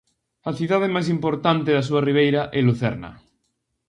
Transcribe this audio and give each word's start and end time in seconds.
A 0.49 0.51
cidade 0.59 0.87
máis 0.95 1.07
importante 1.15 1.69
da 1.73 1.85
súa 1.87 2.05
ribeira 2.07 2.41
é 2.57 2.59
Lucerna. 2.63 3.11